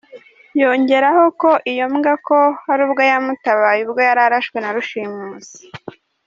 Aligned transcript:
Yongeraho 0.61 1.23
ko 1.41 1.49
iyo 1.71 1.85
mbwa 1.93 2.13
ko 2.27 2.37
hari 2.65 2.81
ubwo 2.87 3.01
yamutabaye 3.11 3.79
ubwo 3.83 3.99
yararashwe 4.07 4.57
na 4.59 4.69
rushimusi. 4.75 5.59